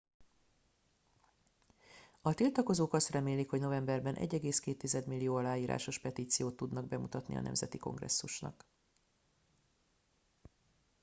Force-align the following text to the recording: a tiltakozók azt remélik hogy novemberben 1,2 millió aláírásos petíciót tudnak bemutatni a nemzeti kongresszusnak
a 2.21 2.33
tiltakozók 2.33 2.93
azt 2.93 3.09
remélik 3.09 3.49
hogy 3.49 3.59
novemberben 3.59 4.15
1,2 4.15 5.07
millió 5.07 5.35
aláírásos 5.35 5.99
petíciót 5.99 6.55
tudnak 6.55 6.87
bemutatni 6.87 7.35
a 7.35 7.41
nemzeti 7.41 7.77
kongresszusnak 7.77 8.65